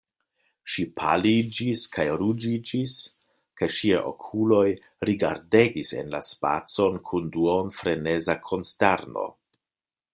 [0.75, 2.95] Ŝi paliĝis kaj ruĝiĝis,
[3.61, 4.65] kaj ŝiaj okuloj
[5.11, 9.29] rigardegis en la spacon kun duonfreneza konsterno.